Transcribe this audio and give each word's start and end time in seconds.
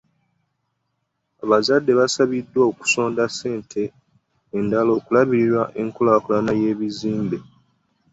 Abazadde 1.43 1.91
basabiddwa 1.99 2.61
okusonda 2.71 3.23
ssente 3.31 3.83
endala 4.57 4.91
okulabirira 4.97 5.63
enkulaakulana 5.81 6.51
y'ebizimbe. 6.61 7.37